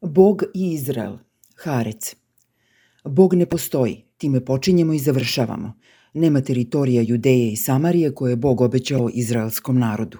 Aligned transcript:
Bog 0.00 0.42
i 0.54 0.72
Izrael, 0.72 1.16
Harec. 1.56 2.16
Bog 3.04 3.34
ne 3.34 3.46
postoji, 3.46 4.04
time 4.18 4.44
počinjemo 4.44 4.92
i 4.92 4.98
završavamo. 4.98 5.72
Nema 6.14 6.40
teritorija 6.40 7.02
Judeje 7.02 7.52
i 7.52 7.56
Samarije 7.56 8.14
koje 8.14 8.32
je 8.32 8.36
Bog 8.36 8.60
obećao 8.60 9.10
izraelskom 9.14 9.78
narodu. 9.78 10.18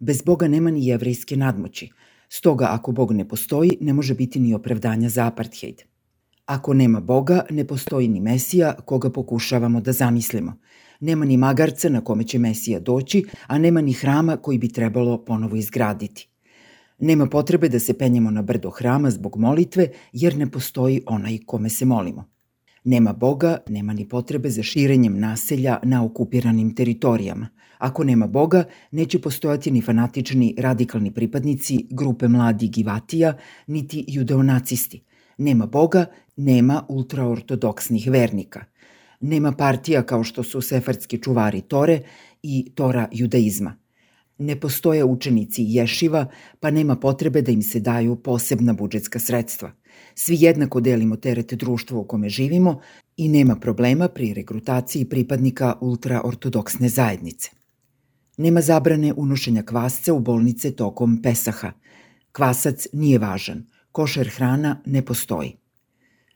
Bez 0.00 0.22
Boga 0.22 0.48
nema 0.48 0.70
ni 0.70 0.86
jevrejske 0.86 1.36
nadmoći. 1.36 1.90
Stoga, 2.28 2.66
ako 2.70 2.92
Bog 2.92 3.12
ne 3.12 3.28
postoji, 3.28 3.76
ne 3.80 3.92
može 3.92 4.14
biti 4.14 4.40
ni 4.40 4.54
opravdanja 4.54 5.08
za 5.08 5.26
apartheid. 5.26 5.82
Ako 6.46 6.74
nema 6.74 7.00
Boga, 7.00 7.46
ne 7.50 7.66
postoji 7.66 8.08
ni 8.08 8.20
Mesija 8.20 8.74
koga 8.84 9.10
pokušavamo 9.10 9.80
da 9.80 9.92
zamislimo. 9.92 10.58
Nema 11.00 11.24
ni 11.24 11.36
magarca 11.36 11.88
na 11.88 12.04
kome 12.04 12.24
će 12.24 12.38
Mesija 12.38 12.80
doći, 12.80 13.24
a 13.46 13.58
nema 13.58 13.80
ni 13.80 13.92
hrama 13.92 14.36
koji 14.36 14.58
bi 14.58 14.72
trebalo 14.72 15.24
ponovo 15.24 15.56
izgraditi. 15.56 16.31
Nema 17.02 17.26
potrebe 17.26 17.68
da 17.68 17.78
se 17.80 17.98
penjemo 17.98 18.30
na 18.30 18.42
brdo 18.42 18.70
hrama 18.70 19.10
zbog 19.10 19.36
molitve, 19.36 19.88
jer 20.12 20.36
ne 20.36 20.50
postoji 20.50 21.02
onaj 21.06 21.38
kome 21.46 21.68
se 21.68 21.84
molimo. 21.84 22.24
Nema 22.84 23.12
Boga, 23.12 23.56
nema 23.68 23.92
ni 23.92 24.08
potrebe 24.08 24.50
za 24.50 24.62
širenjem 24.62 25.18
naselja 25.20 25.78
na 25.82 26.04
okupiranim 26.04 26.74
teritorijama. 26.74 27.48
Ako 27.78 28.04
nema 28.04 28.26
Boga, 28.26 28.64
neće 28.90 29.20
postojati 29.20 29.70
ni 29.70 29.82
fanatični 29.82 30.54
radikalni 30.58 31.14
pripadnici 31.14 31.86
grupe 31.90 32.28
mladi 32.28 32.68
givatija, 32.68 33.36
niti 33.66 34.04
judeonacisti. 34.08 35.02
Nema 35.38 35.66
Boga, 35.66 36.06
nema 36.36 36.84
ultraortodoksnih 36.88 38.10
vernika. 38.10 38.64
Nema 39.20 39.52
partija 39.52 40.02
kao 40.02 40.24
što 40.24 40.42
su 40.42 40.60
sefardski 40.60 41.18
čuvari 41.18 41.60
Tore 41.60 42.00
i 42.42 42.72
Tora 42.74 43.08
judaizma. 43.12 43.81
Ne 44.38 44.60
postoje 44.60 45.04
učenici 45.04 45.64
ješiva, 45.66 46.26
pa 46.60 46.70
nema 46.70 46.96
potrebe 46.96 47.42
da 47.42 47.52
im 47.52 47.62
se 47.62 47.80
daju 47.80 48.16
posebna 48.16 48.72
budžetska 48.72 49.18
sredstva. 49.18 49.72
Svi 50.14 50.36
jednako 50.40 50.80
delimo 50.80 51.16
teret 51.16 51.54
društva 51.54 51.98
u 51.98 52.04
kome 52.06 52.28
živimo 52.28 52.80
i 53.16 53.28
nema 53.28 53.56
problema 53.56 54.08
pri 54.08 54.34
regrutaciji 54.34 55.04
pripadnika 55.04 55.74
ultraortodoksne 55.80 56.88
zajednice. 56.88 57.50
Nema 58.36 58.60
zabrane 58.60 59.12
unošenja 59.16 59.62
kvasca 59.62 60.14
u 60.14 60.20
bolnice 60.20 60.70
tokom 60.76 61.22
Pesaha. 61.22 61.72
Kvasac 62.32 62.86
nije 62.92 63.18
važan, 63.18 63.66
košer 63.92 64.28
hrana 64.28 64.82
ne 64.86 65.02
postoji. 65.04 65.56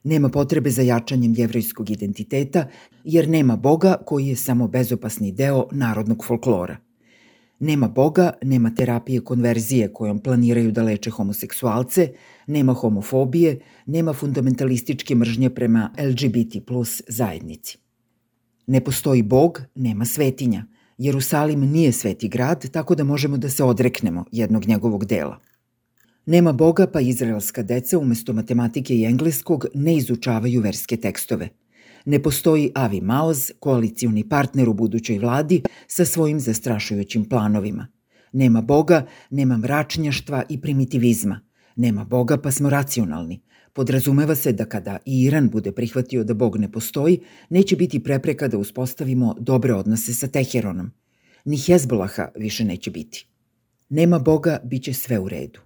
Nema 0.05 0.29
potrebe 0.29 0.71
za 0.71 0.83
jačanjem 0.83 1.35
jevrejskog 1.37 1.91
identiteta, 1.91 2.69
jer 3.05 3.29
nema 3.29 3.57
Boga 3.57 3.97
koji 4.07 4.27
je 4.27 4.37
samo 4.37 4.69
bezopasni 4.69 5.33
deo 5.33 5.69
narodnog 5.73 6.25
folklora. 6.25 6.77
Nema 7.59 7.89
Boga, 7.89 8.33
nema 8.43 8.75
terapije 8.75 9.21
konverzije 9.21 9.93
kojom 9.93 10.19
planiraju 10.19 10.73
da 10.73 10.83
leče 10.83 11.11
homoseksualce, 11.11 12.09
nema 12.47 12.73
homofobije, 12.73 13.61
nema 13.87 14.13
fundamentalističke 14.13 15.15
mržnje 15.15 15.51
prema 15.51 15.91
LGBT 15.99 16.67
plus 16.67 17.03
zajednici. 17.09 17.79
Ne 18.67 18.81
postoji 18.81 19.23
Bog, 19.23 19.63
nema 19.75 20.05
svetinja. 20.05 20.65
Jerusalim 20.99 21.61
nije 21.61 21.93
sveti 21.93 22.29
grad, 22.29 22.71
tako 22.71 22.95
da 22.95 23.05
možemo 23.05 23.37
da 23.37 23.51
se 23.51 23.65
odreknemo 23.65 24.25
jednog 24.33 24.65
njegovog 24.67 25.05
dela. 25.05 25.41
Nema 26.27 26.53
Boga, 26.53 26.87
pa 26.87 27.01
izraelska 27.01 27.63
deca 27.63 27.99
umesto 27.99 28.33
matematike 28.33 28.95
i 28.95 29.05
engleskog 29.05 29.67
ne 29.75 29.97
izučavaju 29.97 30.61
verske 30.61 30.97
tekstove– 30.97 31.49
ne 32.07 32.23
postoji 32.23 32.71
Avi 32.75 33.01
Maoz, 33.01 33.51
koalicioni 33.61 34.29
partner 34.29 34.69
u 34.69 34.75
budućoj 34.75 35.19
vladi, 35.19 35.63
sa 35.87 36.05
svojim 36.05 36.41
zastrašujućim 36.41 37.25
planovima. 37.25 37.87
Nema 38.33 38.61
Boga, 38.63 39.07
nema 39.31 39.57
mračnjaštva 39.57 40.43
i 40.49 40.61
primitivizma. 40.61 41.41
Nema 41.77 42.05
Boga 42.05 42.37
pa 42.37 42.51
smo 42.51 42.71
racionalni. 42.71 43.43
Podrazumeva 43.73 44.35
se 44.35 44.53
da 44.53 44.65
kada 44.65 44.99
i 45.05 45.23
Iran 45.23 45.49
bude 45.49 45.73
prihvatio 45.73 46.25
da 46.25 46.35
Bog 46.35 46.57
ne 46.57 46.73
postoji, 46.73 47.21
neće 47.51 47.77
biti 47.77 48.03
prepreka 48.03 48.49
da 48.49 48.59
uspostavimo 48.59 49.35
dobre 49.41 49.75
odnose 49.75 50.15
sa 50.15 50.27
Teheronom. 50.27 50.91
Ni 51.45 51.57
Hezbolaha 51.57 52.29
više 52.37 52.65
neće 52.65 52.91
biti. 52.91 53.27
Nema 53.89 54.19
Boga, 54.19 54.61
bit 54.65 54.83
će 54.83 54.93
sve 54.93 55.19
u 55.19 55.29
redu. 55.29 55.61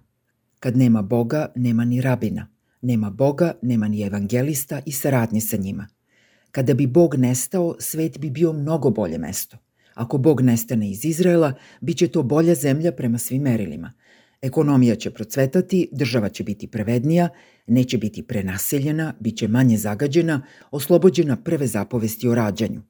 Kad 0.59 0.77
nema 0.77 1.01
Boga, 1.01 1.51
nema 1.55 1.85
ni 1.85 2.01
rabina. 2.01 2.47
Nema 2.81 3.09
Boga, 3.09 3.53
nema 3.61 3.87
ni 3.87 4.01
evangelista 4.01 4.81
i 4.85 4.91
saradnje 4.91 5.41
sa 5.41 5.57
njima– 5.57 5.87
Kada 6.51 6.73
bi 6.73 6.87
Bog 6.87 7.15
nestao, 7.15 7.75
svet 7.79 8.19
bi 8.19 8.29
bio 8.29 8.53
mnogo 8.53 8.89
bolje 8.89 9.17
mesto. 9.17 9.57
Ako 9.93 10.17
Bog 10.17 10.41
nestane 10.41 10.91
iz 10.91 11.05
Izraela, 11.05 11.53
bit 11.81 11.97
će 11.97 12.07
to 12.07 12.23
bolja 12.23 12.55
zemlja 12.55 12.91
prema 12.91 13.17
svim 13.17 13.41
merilima. 13.41 13.93
Ekonomija 14.41 14.95
će 14.95 15.11
procvetati, 15.11 15.89
država 15.91 16.29
će 16.29 16.43
biti 16.43 16.67
prevednija, 16.67 17.29
neće 17.67 17.97
biti 17.97 18.23
prenaseljena, 18.23 19.13
bit 19.19 19.37
će 19.37 19.47
manje 19.47 19.77
zagađena, 19.77 20.41
oslobođena 20.71 21.35
prve 21.35 21.67
zapovesti 21.67 22.27
o 22.27 22.35
rađanju. 22.35 22.81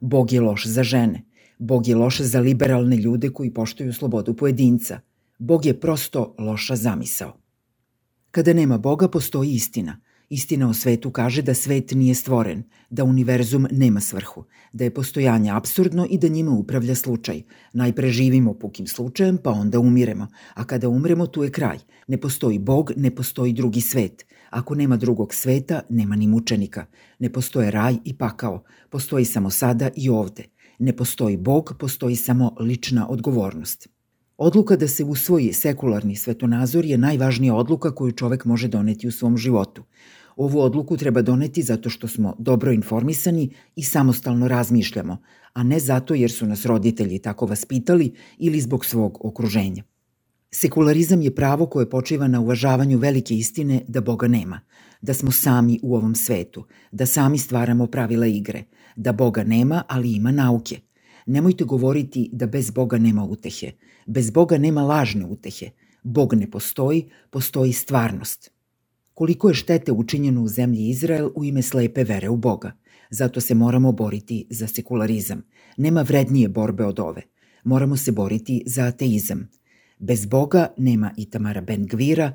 Bog 0.00 0.32
je 0.32 0.40
loš 0.40 0.66
za 0.66 0.82
žene. 0.82 1.22
Bog 1.58 1.88
je 1.88 1.96
loš 1.96 2.20
za 2.20 2.40
liberalne 2.40 2.96
ljude 2.96 3.30
koji 3.30 3.54
poštuju 3.54 3.92
slobodu 3.92 4.36
pojedinca. 4.36 5.00
Bog 5.38 5.66
je 5.66 5.80
prosto 5.80 6.34
loša 6.38 6.76
zamisao. 6.76 7.36
Kada 8.30 8.52
nema 8.52 8.78
Boga, 8.78 9.08
postoji 9.08 9.50
istina– 9.50 10.00
Istina 10.30 10.68
o 10.68 10.74
svetu 10.74 11.10
kaže 11.10 11.42
da 11.42 11.54
svet 11.54 11.90
nije 11.90 12.14
stvoren, 12.14 12.62
da 12.90 13.04
univerzum 13.04 13.66
nema 13.70 14.00
svrhu, 14.00 14.44
da 14.72 14.84
je 14.84 14.94
postojanje 14.94 15.50
absurdno 15.50 16.06
i 16.10 16.18
da 16.18 16.28
njima 16.28 16.50
upravlja 16.50 16.94
slučaj. 16.94 17.42
Najpre 17.72 18.10
živimo 18.10 18.54
pukim 18.54 18.86
slučajem, 18.86 19.38
pa 19.38 19.50
onda 19.50 19.78
umiremo, 19.78 20.26
a 20.54 20.64
kada 20.64 20.88
umremo 20.88 21.26
tu 21.26 21.44
je 21.44 21.50
kraj. 21.50 21.78
Ne 22.06 22.20
postoji 22.20 22.58
Bog, 22.58 22.92
ne 22.96 23.10
postoji 23.10 23.52
drugi 23.52 23.80
svet. 23.80 24.26
Ako 24.50 24.74
nema 24.74 24.96
drugog 24.96 25.34
sveta, 25.34 25.80
nema 25.88 26.16
ni 26.16 26.26
mučenika. 26.26 26.86
Ne 27.18 27.32
postoje 27.32 27.70
raj 27.70 27.96
i 28.04 28.18
pakao, 28.18 28.64
postoji 28.90 29.24
samo 29.24 29.50
sada 29.50 29.90
i 29.96 30.08
ovde. 30.08 30.44
Ne 30.78 30.96
postoji 30.96 31.36
Bog, 31.36 31.76
postoji 31.78 32.16
samo 32.16 32.56
lična 32.60 33.08
odgovornost. 33.08 33.97
Odluka 34.38 34.76
da 34.76 34.88
se 34.88 35.04
usvoji 35.04 35.52
sekularni 35.52 36.16
svetonazor 36.16 36.84
je 36.84 36.98
najvažnija 36.98 37.54
odluka 37.54 37.94
koju 37.94 38.12
čovek 38.12 38.44
može 38.44 38.68
doneti 38.68 39.08
u 39.08 39.12
svom 39.12 39.36
životu. 39.36 39.82
Ovu 40.36 40.60
odluku 40.60 40.96
treba 40.96 41.22
doneti 41.22 41.62
zato 41.62 41.90
što 41.90 42.08
smo 42.08 42.34
dobro 42.38 42.72
informisani 42.72 43.50
i 43.76 43.82
samostalno 43.82 44.48
razmišljamo, 44.48 45.16
a 45.52 45.62
ne 45.62 45.80
zato 45.80 46.14
jer 46.14 46.30
su 46.30 46.46
nas 46.46 46.66
roditelji 46.66 47.18
tako 47.18 47.46
vaspitali 47.46 48.14
ili 48.38 48.60
zbog 48.60 48.84
svog 48.84 49.18
okruženja. 49.24 49.82
Sekularizam 50.50 51.22
je 51.22 51.34
pravo 51.34 51.66
koje 51.66 51.90
počiva 51.90 52.28
na 52.28 52.40
uvažavanju 52.40 52.98
velike 52.98 53.34
istine 53.34 53.84
da 53.88 54.00
Boga 54.00 54.28
nema, 54.28 54.60
da 55.00 55.14
smo 55.14 55.30
sami 55.30 55.80
u 55.82 55.96
ovom 55.96 56.14
svetu, 56.14 56.64
da 56.92 57.06
sami 57.06 57.38
stvaramo 57.38 57.86
pravila 57.86 58.26
igre, 58.26 58.64
da 58.96 59.12
Boga 59.12 59.44
nema, 59.44 59.82
ali 59.88 60.12
ima 60.12 60.30
nauke. 60.30 60.80
Nemojte 61.28 61.64
govoriti 61.64 62.28
da 62.32 62.46
bez 62.46 62.70
Boga 62.70 62.98
nema 62.98 63.24
utehe. 63.24 63.72
Bez 64.06 64.30
Boga 64.30 64.58
nema 64.58 64.82
lažne 64.82 65.26
utehe. 65.26 65.70
Bog 66.02 66.34
ne 66.34 66.50
postoji, 66.50 67.10
postoji 67.30 67.72
stvarnost 67.72 68.50
koliko 69.18 69.48
je 69.48 69.54
štete 69.54 69.92
učinjeno 69.92 70.42
u 70.42 70.48
zemlji 70.48 70.88
Izrael 70.88 71.30
u 71.34 71.44
ime 71.44 71.62
slepe 71.62 72.04
vere 72.04 72.28
u 72.28 72.36
Boga. 72.36 72.72
Zato 73.10 73.40
se 73.40 73.54
moramo 73.54 73.92
boriti 73.92 74.46
za 74.50 74.66
sekularizam. 74.66 75.42
Nema 75.76 76.02
vrednije 76.02 76.48
borbe 76.48 76.84
od 76.84 77.00
ove. 77.00 77.22
Moramo 77.64 77.96
se 77.96 78.12
boriti 78.12 78.62
za 78.66 78.84
ateizam. 78.84 79.48
Bez 79.98 80.26
Boga 80.26 80.68
nema 80.76 81.10
i 81.16 81.30
Tamara 81.30 81.60
Ben 81.60 81.86
Gvira 81.86 82.32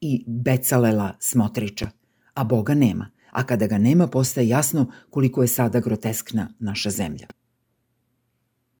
i 0.00 0.24
Becalela 0.26 1.12
Smotriča, 1.20 1.90
a 2.34 2.44
Boga 2.44 2.74
nema. 2.74 3.10
A 3.30 3.46
kada 3.46 3.66
ga 3.66 3.78
nema, 3.78 4.06
postaje 4.06 4.48
jasno 4.48 4.86
koliko 5.10 5.42
je 5.42 5.48
sada 5.48 5.80
groteskna 5.80 6.48
naša 6.58 6.90
zemlja. 6.90 7.26